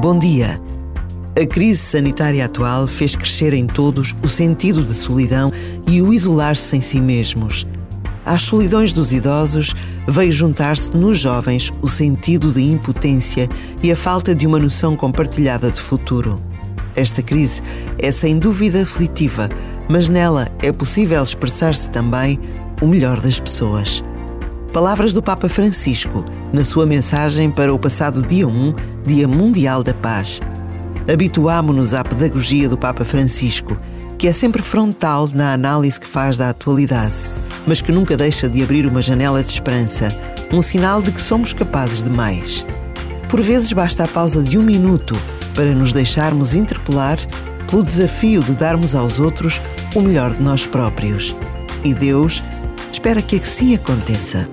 Bom 0.00 0.18
dia. 0.18 0.60
A 1.40 1.46
crise 1.46 1.78
sanitária 1.78 2.44
atual 2.44 2.86
fez 2.86 3.14
crescer 3.14 3.54
em 3.54 3.66
todos 3.66 4.14
o 4.22 4.28
sentido 4.28 4.84
de 4.84 4.92
solidão 4.92 5.52
e 5.86 6.02
o 6.02 6.12
isolar-se 6.12 6.76
em 6.76 6.80
si 6.80 7.00
mesmos. 7.00 7.64
Às 8.26 8.42
solidões 8.42 8.92
dos 8.92 9.12
idosos 9.12 9.72
veio 10.08 10.32
juntar-se 10.32 10.94
nos 10.96 11.18
jovens 11.18 11.72
o 11.80 11.88
sentido 11.88 12.50
de 12.50 12.62
impotência 12.62 13.48
e 13.82 13.92
a 13.92 13.96
falta 13.96 14.34
de 14.34 14.46
uma 14.46 14.58
noção 14.58 14.96
compartilhada 14.96 15.70
de 15.70 15.80
futuro. 15.80 16.42
Esta 16.96 17.22
crise 17.22 17.62
é 17.96 18.10
sem 18.10 18.38
dúvida 18.38 18.82
aflitiva, 18.82 19.48
mas 19.88 20.08
nela 20.08 20.48
é 20.60 20.72
possível 20.72 21.22
expressar-se 21.22 21.88
também 21.88 22.38
o 22.82 22.86
melhor 22.86 23.20
das 23.20 23.38
pessoas. 23.38 24.02
Palavras 24.74 25.12
do 25.12 25.22
Papa 25.22 25.48
Francisco 25.48 26.24
na 26.52 26.64
sua 26.64 26.84
mensagem 26.84 27.48
para 27.48 27.72
o 27.72 27.78
passado 27.78 28.26
dia 28.26 28.48
1, 28.48 28.74
Dia 29.06 29.28
Mundial 29.28 29.84
da 29.84 29.94
Paz. 29.94 30.40
Habituámo-nos 31.08 31.94
à 31.94 32.02
pedagogia 32.02 32.68
do 32.68 32.76
Papa 32.76 33.04
Francisco, 33.04 33.78
que 34.18 34.26
é 34.26 34.32
sempre 34.32 34.62
frontal 34.62 35.28
na 35.32 35.52
análise 35.52 36.00
que 36.00 36.08
faz 36.08 36.36
da 36.36 36.50
atualidade, 36.50 37.14
mas 37.64 37.80
que 37.80 37.92
nunca 37.92 38.16
deixa 38.16 38.48
de 38.48 38.64
abrir 38.64 38.84
uma 38.84 39.00
janela 39.00 39.44
de 39.44 39.52
esperança, 39.52 40.12
um 40.52 40.60
sinal 40.60 41.00
de 41.00 41.12
que 41.12 41.20
somos 41.20 41.52
capazes 41.52 42.02
de 42.02 42.10
mais. 42.10 42.66
Por 43.28 43.40
vezes 43.40 43.72
basta 43.72 44.02
a 44.02 44.08
pausa 44.08 44.42
de 44.42 44.58
um 44.58 44.62
minuto 44.64 45.16
para 45.54 45.72
nos 45.72 45.92
deixarmos 45.92 46.56
interpelar 46.56 47.18
pelo 47.70 47.84
desafio 47.84 48.42
de 48.42 48.54
darmos 48.54 48.96
aos 48.96 49.20
outros 49.20 49.60
o 49.94 50.00
melhor 50.00 50.34
de 50.34 50.42
nós 50.42 50.66
próprios. 50.66 51.32
E 51.84 51.94
Deus 51.94 52.42
espera 52.90 53.22
que 53.22 53.36
assim 53.36 53.76
aconteça. 53.76 54.48